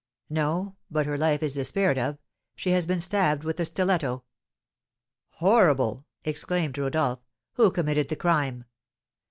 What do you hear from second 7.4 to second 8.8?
"Who committed the crime?"